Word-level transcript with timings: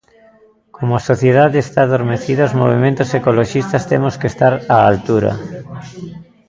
Como 0.75 0.91
a 0.95 1.05
sociedade 1.09 1.57
está 1.61 1.79
adormecida, 1.83 2.47
os 2.49 2.57
movementos 2.61 3.09
ecoloxistas 3.19 3.87
temos 3.91 4.13
que 4.19 4.27
estar 4.31 4.53
á 4.75 4.77
altura. 4.91 5.31